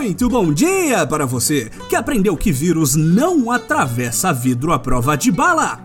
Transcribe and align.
Muito 0.00 0.30
bom 0.30 0.50
dia 0.50 1.06
para 1.06 1.26
você 1.26 1.70
que 1.90 1.94
aprendeu 1.94 2.34
que 2.34 2.50
vírus 2.50 2.96
não 2.96 3.50
atravessa 3.50 4.32
vidro 4.32 4.72
à 4.72 4.78
prova 4.78 5.14
de 5.14 5.30
bala. 5.30 5.78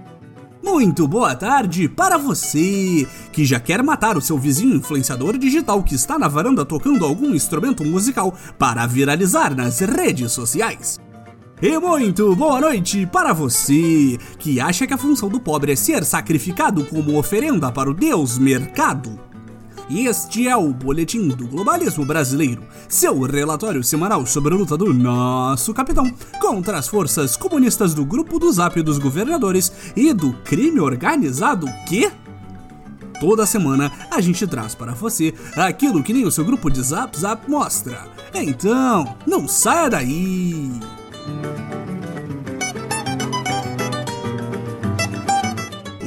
Muito 0.64 1.06
boa 1.06 1.36
tarde 1.36 1.90
para 1.90 2.18
você 2.18 3.06
que 3.34 3.44
já 3.44 3.60
quer 3.60 3.84
matar 3.84 4.16
o 4.16 4.22
seu 4.22 4.38
vizinho 4.38 4.78
influenciador 4.78 5.38
digital 5.38 5.84
que 5.84 5.96
está 5.96 6.18
na 6.18 6.30
varanda 6.30 6.64
tocando 6.64 7.04
algum 7.04 7.36
instrumento 7.36 7.84
musical 7.84 8.34
para 8.58 8.88
viralizar 8.88 9.54
nas 9.54 9.82
redes 9.82 10.32
sociais. 10.32 10.98
E 11.62 11.78
muito 11.78 12.34
boa 12.38 12.62
noite 12.62 13.06
para 13.06 13.34
você 13.34 14.18
que 14.40 14.62
acha 14.62 14.88
que 14.88 14.94
a 14.94 14.98
função 14.98 15.28
do 15.28 15.42
pobre 15.42 15.74
é 15.74 15.76
ser 15.76 16.06
sacrificado 16.06 16.86
como 16.86 17.20
oferenda 17.20 17.70
para 17.70 17.90
o 17.90 17.94
Deus 17.94 18.38
Mercado. 18.38 19.35
Este 19.90 20.48
é 20.48 20.56
o 20.58 20.74
Boletim 20.74 21.28
do 21.28 21.48
Globalismo 21.48 22.04
Brasileiro, 22.04 22.64
seu 22.90 23.22
relatório 23.22 23.84
semanal 23.84 24.26
sobre 24.26 24.52
a 24.52 24.58
luta 24.58 24.76
do 24.76 24.92
nosso 24.92 25.76
capitão 25.76 26.12
contra 26.42 26.80
as 26.80 26.88
forças 26.88 27.38
comunistas 27.38 27.94
do 27.94 28.04
Grupo 28.04 28.40
do 28.40 28.52
Zap 28.52 28.82
dos 28.82 28.98
Governadores 28.98 29.72
e 29.96 30.12
do 30.12 30.34
crime 30.44 30.80
organizado 30.80 31.68
que 31.88 32.12
toda 33.20 33.46
semana 33.46 33.92
a 34.10 34.20
gente 34.20 34.48
traz 34.48 34.74
para 34.74 34.94
você 34.94 35.36
aquilo 35.56 36.02
que 36.02 36.14
nem 36.14 36.26
o 36.26 36.32
seu 36.32 36.44
grupo 36.44 36.72
de 36.72 36.82
Zap 36.82 37.16
Zap 37.16 37.48
mostra. 37.48 38.08
Então, 38.34 39.16
não 39.28 39.48
saia 39.48 39.88
daí! 39.88 40.72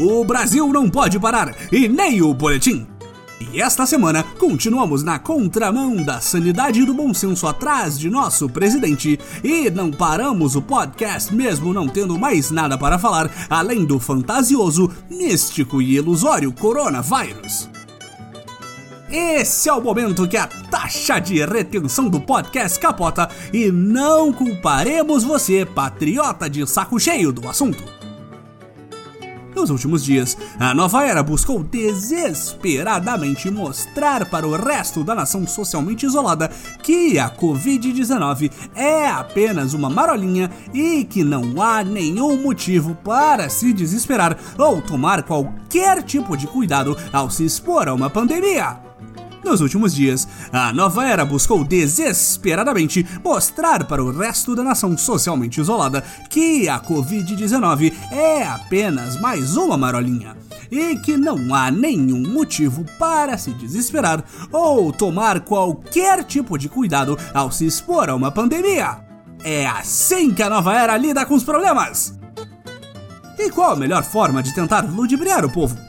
O 0.01 0.25
Brasil 0.25 0.67
não 0.73 0.91
pode 0.91 1.19
parar 1.21 1.55
e 1.73 1.89
nem 1.89 2.21
o 2.23 2.35
boletim. 2.35 2.98
E 3.41 3.61
esta 3.61 3.87
semana 3.87 4.25
continuamos 4.39 5.05
na 5.05 5.19
contramão 5.19 5.97
da 5.97 6.21
sanidade 6.21 6.81
e 6.81 6.85
do 6.85 6.93
bom 6.93 7.15
senso 7.15 7.47
atrás 7.47 7.97
de 7.97 8.11
nosso 8.11 8.49
presidente 8.49 9.19
e 9.45 9.71
não 9.71 9.93
paramos 9.93 10.57
o 10.57 10.63
podcast 10.63 11.33
mesmo 11.33 11.73
não 11.73 11.89
tendo 11.89 12.19
mais 12.19 12.51
nada 12.51 12.77
para 12.77 12.99
falar 12.99 13.31
além 13.49 13.85
do 13.85 14.01
fantasioso, 14.01 14.91
místico 15.09 15.81
e 15.81 15.95
ilusório 15.95 16.53
coronavírus. 16.53 17.69
Esse 19.11 19.69
é 19.71 19.73
o 19.73 19.81
momento 19.81 20.29
que 20.29 20.37
a 20.37 20.47
taxa 20.47 21.19
de 21.19 21.43
retenção 21.45 22.09
do 22.09 22.21
podcast 22.21 22.79
capota 22.79 23.29
e 23.53 23.71
não 23.71 24.33
culparemos 24.33 25.25
você, 25.25 25.65
patriota 25.65 26.51
de 26.51 26.67
saco 26.67 26.99
cheio 27.01 27.33
do 27.33 27.49
assunto. 27.49 27.98
Nos 29.59 29.71
últimos 29.71 30.05
dias, 30.05 30.39
a 30.61 30.73
nova 30.73 31.05
era 31.05 31.21
buscou 31.21 31.65
desesperadamente 31.65 33.51
mostrar 33.51 34.25
para 34.31 34.47
o 34.47 34.57
resto 34.57 35.03
da 35.03 35.17
nação 35.17 35.45
socialmente 35.49 36.07
isolada 36.07 36.49
que 36.81 37.19
a 37.19 37.29
Covid-19 37.29 38.53
é 38.77 39.09
apenas 39.09 39.75
uma 39.75 39.91
marolinha 39.91 40.49
e 40.73 41.05
que 41.05 41.25
não 41.25 41.61
há 41.61 41.83
nenhum 41.83 42.41
motivo 42.41 42.95
para 43.03 43.49
se 43.49 43.73
desesperar 43.73 44.39
ou 44.57 44.81
tomar 44.81 45.25
qualquer 45.25 46.05
tipo 46.05 46.37
de 46.37 46.47
cuidado 46.47 46.97
ao 47.13 47.29
se 47.29 47.45
expor 47.45 47.89
a 47.89 47.95
uma 47.95 48.09
pandemia. 48.09 48.88
Nos 49.49 49.63
últimos 49.63 49.95
dias, 49.95 50.29
a 50.53 50.75
nova 50.75 51.07
era 51.07 51.25
buscou 51.25 51.65
desesperadamente 51.65 53.07
mostrar 53.25 53.85
para 53.85 54.05
o 54.05 54.13
resto 54.13 54.55
da 54.55 54.63
nação 54.63 54.97
socialmente 54.99 55.59
isolada 55.59 56.05
que 56.29 56.69
a 56.69 56.79
Covid-19 56.79 57.95
é 58.13 58.43
apenas 58.43 59.19
mais 59.19 59.57
uma 59.57 59.79
marolinha 59.79 60.37
e 60.71 60.97
que 60.97 61.17
não 61.17 61.55
há 61.55 61.71
nenhum 61.71 62.31
motivo 62.31 62.85
para 62.99 63.39
se 63.39 63.53
desesperar 63.53 64.23
ou 64.53 64.93
tomar 64.93 65.41
qualquer 65.41 66.25
tipo 66.25 66.59
de 66.59 66.69
cuidado 66.69 67.19
ao 67.33 67.51
se 67.51 67.65
expor 67.65 68.11
a 68.11 68.15
uma 68.15 68.31
pandemia. 68.31 68.99
É 69.43 69.67
assim 69.67 70.31
que 70.31 70.43
a 70.43 70.51
nova 70.51 70.75
era 70.75 70.95
lida 70.99 71.25
com 71.25 71.35
os 71.35 71.43
problemas. 71.43 72.13
E 73.39 73.49
qual 73.51 73.73
a 73.73 73.77
melhor 73.77 74.05
forma 74.05 74.43
de 74.43 74.55
tentar 74.55 74.83
ludibriar 74.83 75.43
o 75.43 75.51
povo? 75.51 75.88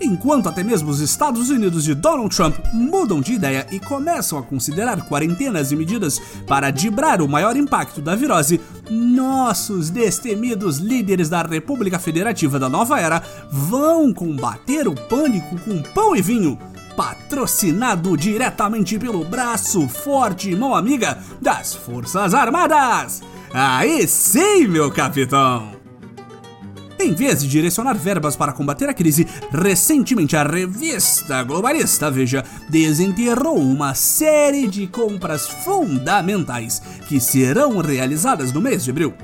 Enquanto 0.00 0.48
até 0.48 0.62
mesmo 0.62 0.90
os 0.90 1.00
Estados 1.00 1.50
Unidos 1.50 1.84
de 1.84 1.94
Donald 1.94 2.34
Trump 2.34 2.56
mudam 2.72 3.20
de 3.20 3.32
ideia 3.32 3.66
e 3.70 3.80
começam 3.80 4.38
a 4.38 4.42
considerar 4.42 5.02
quarentenas 5.08 5.72
e 5.72 5.76
medidas 5.76 6.20
para 6.46 6.70
dibrar 6.70 7.20
o 7.20 7.28
maior 7.28 7.56
impacto 7.56 8.00
da 8.00 8.14
virose, 8.14 8.60
nossos 8.90 9.90
destemidos 9.90 10.78
líderes 10.78 11.28
da 11.28 11.42
República 11.42 11.98
Federativa 11.98 12.58
da 12.58 12.68
Nova 12.68 12.98
Era 13.00 13.22
vão 13.50 14.12
combater 14.12 14.86
o 14.88 14.94
pânico 14.94 15.58
com 15.60 15.82
pão 15.82 16.14
e 16.14 16.22
vinho. 16.22 16.58
Patrocinado 16.96 18.16
diretamente 18.16 18.98
pelo 18.98 19.24
braço 19.24 19.86
forte 19.88 20.50
e 20.50 20.56
mão 20.56 20.74
amiga 20.74 21.18
das 21.40 21.74
Forças 21.74 22.34
Armadas! 22.34 23.22
Aí 23.52 24.06
sim, 24.06 24.66
meu 24.66 24.90
capitão! 24.90 25.77
Em 27.00 27.14
vez 27.14 27.42
de 27.42 27.48
direcionar 27.48 27.96
verbas 27.96 28.34
para 28.34 28.52
combater 28.52 28.88
a 28.88 28.94
crise, 28.94 29.24
recentemente 29.52 30.36
a 30.36 30.42
revista 30.42 31.44
globalista 31.44 32.10
Veja 32.10 32.44
desenterrou 32.68 33.56
uma 33.56 33.94
série 33.94 34.66
de 34.66 34.88
compras 34.88 35.46
fundamentais 35.46 36.82
que 37.08 37.20
serão 37.20 37.78
realizadas 37.78 38.52
no 38.52 38.60
mês 38.60 38.82
de 38.82 38.90
abril. 38.90 39.14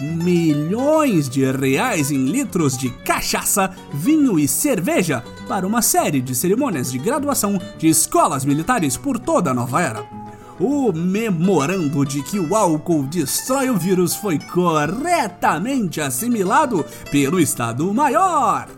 Milhões 0.00 1.28
de 1.28 1.44
reais 1.50 2.10
em 2.10 2.24
litros 2.24 2.78
de 2.78 2.88
cachaça, 2.88 3.72
vinho 3.92 4.38
e 4.38 4.48
cerveja 4.48 5.22
para 5.46 5.66
uma 5.66 5.82
série 5.82 6.22
de 6.22 6.34
cerimônias 6.34 6.90
de 6.90 6.98
graduação 6.98 7.60
de 7.76 7.88
escolas 7.88 8.44
militares 8.44 8.96
por 8.96 9.18
toda 9.18 9.50
a 9.50 9.54
nova 9.54 9.82
era 9.82 10.17
o 10.58 10.92
memorando 10.92 12.04
de 12.04 12.22
que 12.22 12.38
o 12.38 12.54
álcool 12.54 13.04
destrói 13.04 13.70
o 13.70 13.76
vírus 13.76 14.16
foi 14.16 14.38
corretamente 14.38 16.00
assimilado 16.00 16.84
pelo 17.10 17.38
Estado 17.38 17.92
Maior. 17.94 18.68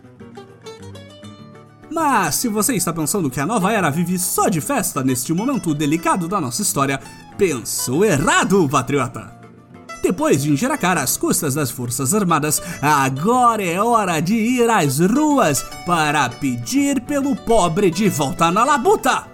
Mas 1.91 2.37
se 2.37 2.49
você 2.49 2.75
está 2.75 2.93
pensando 2.93 3.29
que 3.29 3.41
a 3.41 3.47
nova 3.47 3.73
era 3.73 3.91
vive 3.91 4.19
só 4.19 4.49
de 4.49 4.61
festa 4.61 5.03
neste 5.03 5.33
momento 5.33 5.75
delicado 5.75 6.29
da 6.29 6.41
nossa 6.41 6.63
história, 6.63 7.01
pensou 7.37 8.05
errado, 8.05 8.69
patriota! 8.69 9.41
Depois 10.03 10.43
de 10.43 10.51
encher 10.51 10.71
a 10.71 10.79
cara 10.79 11.03
às 11.03 11.17
custas 11.17 11.55
das 11.55 11.71
Forças 11.71 12.15
Armadas, 12.15 12.62
agora 12.81 13.62
é 13.62 13.81
hora 13.83 14.21
de 14.21 14.35
ir 14.35 14.71
às 14.71 14.99
ruas 15.01 15.62
para 15.85 16.29
pedir 16.29 17.03
pelo 17.03 17.37
pobre 17.37 17.91
de 17.91 18.09
volta 18.09 18.51
na 18.51 18.65
labuta! 18.65 19.30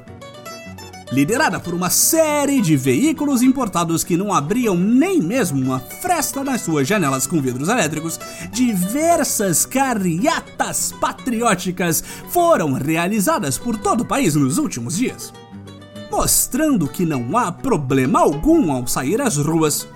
Liderada 1.13 1.61
por 1.61 1.73
uma 1.73 1.89
série 1.89 2.61
de 2.61 2.77
veículos 2.77 3.43
importados 3.43 4.03
que 4.03 4.17
não 4.17 4.33
abriam 4.33 4.77
nem 4.77 5.21
mesmo 5.21 5.61
uma 5.61 5.79
fresta 5.79 6.43
nas 6.43 6.63
suas 6.63 6.87
janelas 6.87 7.27
com 7.27 7.41
vidros 7.41 7.69
elétricos, 7.69 8.19
diversas 8.51 9.65
carreatas 9.65 10.93
patrióticas 11.01 12.03
foram 12.29 12.73
realizadas 12.73 13.57
por 13.57 13.77
todo 13.77 14.01
o 14.01 14.07
país 14.07 14.35
nos 14.35 14.59
últimos 14.59 14.97
dias, 14.97 15.33
mostrando 16.11 16.89
que 16.89 17.07
não 17.07 17.37
há 17.37 17.53
problema 17.53 18.21
algum 18.21 18.73
ao 18.73 18.87
sair 18.87 19.21
às 19.21 19.37
ruas. 19.37 19.87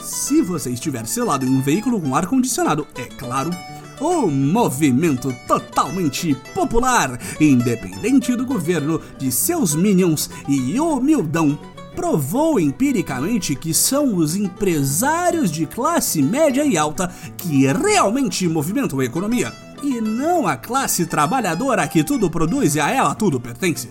Se 0.00 0.42
você 0.42 0.70
estiver 0.70 1.06
selado 1.06 1.44
em 1.46 1.48
um 1.48 1.60
veículo 1.60 2.00
com 2.00 2.14
ar-condicionado, 2.14 2.86
é 2.94 3.04
claro 3.04 3.50
o 4.00 4.26
movimento 4.28 5.34
totalmente 5.46 6.34
popular, 6.54 7.18
independente 7.40 8.34
do 8.34 8.44
governo, 8.44 9.00
de 9.18 9.30
seus 9.30 9.74
minions 9.74 10.30
e 10.48 10.78
humildão 10.80 11.58
provou 11.94 12.58
empiricamente 12.58 13.54
que 13.54 13.72
são 13.72 14.16
os 14.16 14.34
empresários 14.34 15.50
de 15.50 15.64
classe 15.64 16.20
média 16.20 16.64
e 16.64 16.76
alta 16.76 17.10
que 17.36 17.66
realmente 17.66 18.48
movimentam 18.48 19.00
a 19.00 19.04
economia, 19.04 19.52
e 19.82 20.00
não 20.00 20.46
a 20.46 20.56
classe 20.56 21.06
trabalhadora 21.06 21.86
que 21.86 22.02
tudo 22.02 22.30
produz 22.30 22.74
e 22.74 22.80
a 22.80 22.90
ela 22.90 23.14
tudo 23.14 23.40
pertence. 23.40 23.88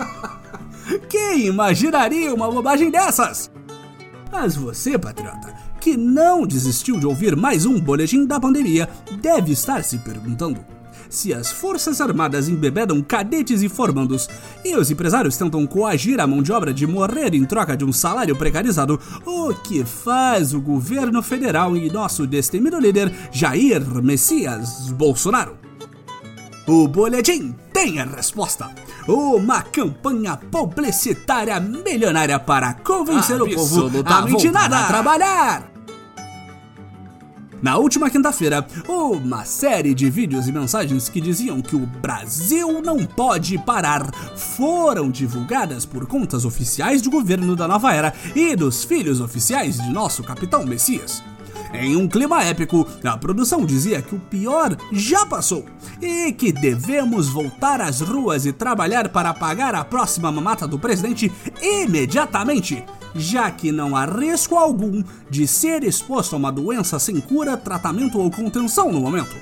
Quem 1.08 1.46
imaginaria 1.46 2.34
uma 2.34 2.50
bobagem 2.50 2.90
dessas? 2.90 3.50
Mas 4.30 4.54
você, 4.56 4.98
patriota, 4.98 5.54
que 5.80 5.96
não 5.96 6.46
desistiu 6.46 6.98
de 6.98 7.06
ouvir 7.06 7.34
mais 7.36 7.66
um 7.66 7.80
boletim 7.80 8.24
da 8.26 8.38
pandemia, 8.38 8.88
deve 9.20 9.52
estar 9.52 9.82
se 9.82 9.98
perguntando 9.98 10.60
se 11.10 11.34
as 11.34 11.50
Forças 11.50 12.00
Armadas 12.00 12.48
embebedam 12.48 13.02
cadetes 13.02 13.62
e 13.62 13.68
formandos 13.68 14.28
e 14.64 14.76
os 14.76 14.90
empresários 14.90 15.36
tentam 15.36 15.66
coagir 15.66 16.20
a 16.20 16.26
mão 16.26 16.40
de 16.40 16.52
obra 16.52 16.72
de 16.72 16.86
morrer 16.86 17.34
em 17.34 17.44
troca 17.44 17.76
de 17.76 17.84
um 17.84 17.92
salário 17.92 18.36
precarizado, 18.36 18.98
o 19.26 19.52
que 19.52 19.84
faz 19.84 20.54
o 20.54 20.60
governo 20.60 21.20
federal 21.20 21.76
e 21.76 21.90
nosso 21.90 22.26
destemido 22.26 22.78
líder 22.78 23.12
Jair 23.32 23.82
Messias 24.02 24.90
Bolsonaro? 24.90 25.58
O 26.66 26.86
boletim 26.86 27.54
tem 27.80 27.98
a 27.98 28.04
resposta. 28.04 28.70
Uma 29.08 29.62
campanha 29.62 30.36
publicitária 30.36 31.58
milionária 31.58 32.38
para 32.38 32.74
convencer 32.74 33.40
o 33.40 33.48
povo 33.48 33.86
a 34.04 34.20
voltar 34.20 34.76
a 34.76 34.86
trabalhar. 34.86 35.70
Na 37.62 37.78
última 37.78 38.10
quinta-feira, 38.10 38.66
uma 38.86 39.46
série 39.46 39.94
de 39.94 40.10
vídeos 40.10 40.46
e 40.46 40.52
mensagens 40.52 41.08
que 41.08 41.22
diziam 41.22 41.62
que 41.62 41.74
o 41.74 41.86
Brasil 41.86 42.82
não 42.82 43.04
pode 43.06 43.58
parar 43.58 44.10
foram 44.36 45.10
divulgadas 45.10 45.86
por 45.86 46.06
contas 46.06 46.44
oficiais 46.44 47.00
de 47.00 47.08
governo 47.08 47.56
da 47.56 47.66
nova 47.66 47.94
era 47.94 48.12
e 48.34 48.54
dos 48.56 48.84
filhos 48.84 49.22
oficiais 49.22 49.78
de 49.78 49.90
nosso 49.90 50.22
capitão 50.22 50.66
Messias. 50.66 51.22
Em 51.72 51.96
um 51.96 52.08
clima 52.08 52.42
épico, 52.42 52.86
a 53.04 53.16
produção 53.16 53.64
dizia 53.64 54.02
que 54.02 54.14
o 54.14 54.20
pior 54.20 54.76
já 54.92 55.24
passou 55.24 55.64
e 56.02 56.32
que 56.32 56.52
devemos 56.52 57.28
voltar 57.28 57.80
às 57.80 58.00
ruas 58.00 58.44
e 58.44 58.52
trabalhar 58.52 59.08
para 59.08 59.32
pagar 59.32 59.74
a 59.74 59.84
próxima 59.84 60.32
mamata 60.32 60.66
do 60.66 60.78
presidente 60.78 61.30
imediatamente 61.62 62.84
já 63.14 63.50
que 63.50 63.72
não 63.72 63.96
há 63.96 64.04
risco 64.04 64.56
algum 64.56 65.02
de 65.28 65.46
ser 65.46 65.84
exposto 65.84 66.34
a 66.34 66.38
uma 66.38 66.52
doença 66.52 66.98
sem 66.98 67.20
cura, 67.20 67.56
tratamento 67.56 68.18
ou 68.18 68.30
contenção 68.30 68.92
no 68.92 69.00
momento. 69.00 69.36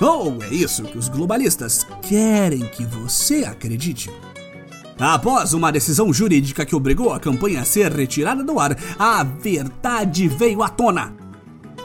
Ou 0.00 0.42
é 0.42 0.48
isso 0.48 0.82
que 0.82 0.98
os 0.98 1.08
globalistas 1.08 1.86
querem 2.02 2.66
que 2.66 2.84
você 2.84 3.44
acredite? 3.44 4.10
Após 4.98 5.52
uma 5.54 5.72
decisão 5.72 6.12
jurídica 6.12 6.64
que 6.64 6.76
obrigou 6.76 7.12
a 7.12 7.20
campanha 7.20 7.62
a 7.62 7.64
ser 7.64 7.90
retirada 7.92 8.44
do 8.44 8.58
ar, 8.58 8.76
a 8.98 9.24
verdade 9.24 10.28
veio 10.28 10.62
à 10.62 10.68
tona. 10.68 11.14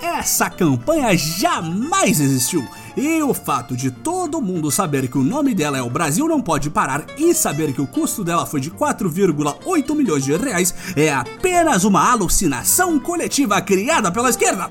Essa 0.02 0.50
campanha 0.50 1.18
jamais 1.18 2.20
existiu 2.20 2.68
e 2.96 3.22
o 3.22 3.34
fato 3.34 3.76
de 3.76 3.92
todo 3.92 4.42
mundo 4.42 4.72
saber 4.72 5.08
que 5.08 5.18
o 5.18 5.24
nome 5.24 5.54
dela 5.54 5.78
é 5.78 5.82
O 5.82 5.90
Brasil 5.90 6.28
Não 6.28 6.42
Pode 6.42 6.70
Parar 6.70 7.06
e 7.18 7.34
saber 7.34 7.74
que 7.74 7.82
o 7.82 7.88
custo 7.88 8.24
dela 8.24 8.46
foi 8.46 8.60
de 8.60 8.72
4,8 8.72 9.96
milhões 9.96 10.24
de 10.24 10.36
reais 10.36 10.74
é 10.96 11.12
apenas 11.12 11.84
uma 11.84 12.12
alucinação 12.12 13.00
coletiva 13.00 13.62
criada 13.62 14.12
pela 14.12 14.30
esquerda. 14.30 14.70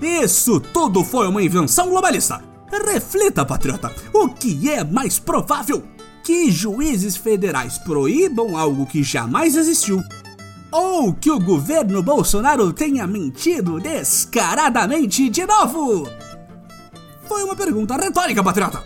Isso 0.00 0.60
tudo 0.60 1.04
foi 1.04 1.26
uma 1.26 1.42
invenção 1.42 1.88
globalista. 1.88 2.42
Reflita, 2.70 3.44
patriota, 3.44 3.92
o 4.12 4.28
que 4.28 4.70
é 4.70 4.84
mais 4.84 5.18
provável? 5.18 5.82
Que 6.28 6.50
juízes 6.50 7.16
federais 7.16 7.78
proíbam 7.78 8.54
algo 8.54 8.84
que 8.84 9.02
jamais 9.02 9.56
existiu 9.56 10.04
ou 10.70 11.14
que 11.14 11.30
o 11.30 11.40
governo 11.40 12.02
Bolsonaro 12.02 12.70
tenha 12.70 13.06
mentido 13.06 13.80
descaradamente 13.80 15.30
de 15.30 15.46
novo? 15.46 16.06
Foi 17.26 17.42
uma 17.44 17.56
pergunta 17.56 17.96
retórica, 17.96 18.44
patriota! 18.44 18.84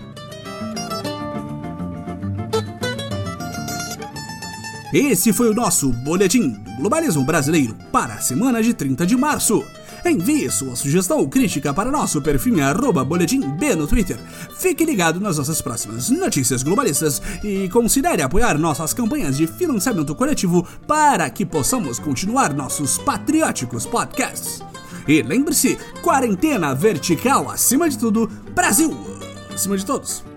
Esse 4.94 5.32
foi 5.32 5.48
o 5.50 5.54
nosso 5.54 5.92
Boletim 5.92 6.50
do 6.50 6.76
Globalismo 6.76 7.24
Brasileiro 7.24 7.74
para 7.90 8.14
a 8.14 8.20
semana 8.20 8.62
de 8.62 8.72
30 8.72 9.04
de 9.04 9.16
março. 9.16 9.64
Envie 10.04 10.50
sua 10.50 10.74
sugestão 10.76 11.18
ou 11.18 11.28
crítica 11.28 11.72
para 11.72 11.90
nosso 11.90 12.20
perfil 12.20 12.58
em 12.58 13.04
boletimb 13.04 13.74
no 13.76 13.86
Twitter. 13.86 14.18
Fique 14.58 14.84
ligado 14.84 15.20
nas 15.20 15.38
nossas 15.38 15.62
próximas 15.62 16.10
notícias 16.10 16.62
globalistas 16.62 17.22
e 17.42 17.68
considere 17.68 18.22
apoiar 18.22 18.58
nossas 18.58 18.92
campanhas 18.92 19.36
de 19.36 19.46
financiamento 19.46 20.14
coletivo 20.14 20.66
para 20.86 21.28
que 21.30 21.46
possamos 21.46 21.98
continuar 21.98 22.52
nossos 22.52 22.98
patrióticos 22.98 23.86
podcasts. 23.86 24.62
E 25.06 25.22
lembre-se, 25.22 25.78
quarentena 26.02 26.74
vertical 26.74 27.50
acima 27.50 27.88
de 27.88 27.98
tudo, 27.98 28.28
Brasil 28.54 29.12
acima 29.52 29.76
de 29.76 29.84
todos. 29.84 30.31